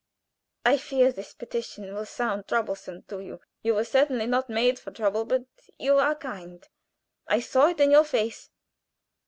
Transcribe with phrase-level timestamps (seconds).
[0.65, 4.89] I fear this petition will sound troublesome to you, who were certainly not made for
[4.89, 5.45] trouble, but
[5.77, 6.67] you are kind.
[7.27, 8.49] I saw it in your face.